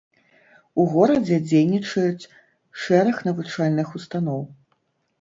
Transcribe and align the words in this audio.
У 0.83 0.85
горадзе 0.93 1.37
дзейнічаюць 1.51 2.29
шэраг 2.87 3.23
навучальных 3.31 3.97
устаноў. 4.01 4.47